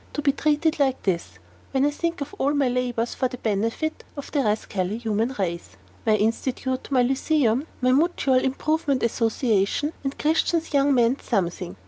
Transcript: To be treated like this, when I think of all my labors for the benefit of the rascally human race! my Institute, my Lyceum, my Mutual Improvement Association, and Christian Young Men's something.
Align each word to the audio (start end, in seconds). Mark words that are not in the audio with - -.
To 0.13 0.21
be 0.23 0.31
treated 0.31 0.79
like 0.79 1.03
this, 1.03 1.37
when 1.69 1.85
I 1.85 1.91
think 1.91 2.21
of 2.21 2.33
all 2.39 2.55
my 2.55 2.67
labors 2.67 3.13
for 3.13 3.27
the 3.27 3.37
benefit 3.37 4.03
of 4.17 4.31
the 4.31 4.39
rascally 4.43 4.97
human 4.97 5.35
race! 5.37 5.77
my 6.07 6.15
Institute, 6.15 6.87
my 6.89 7.03
Lyceum, 7.03 7.67
my 7.81 7.91
Mutual 7.91 8.39
Improvement 8.39 9.03
Association, 9.03 9.93
and 10.03 10.17
Christian 10.17 10.63
Young 10.73 10.95
Men's 10.95 11.23
something. 11.25 11.75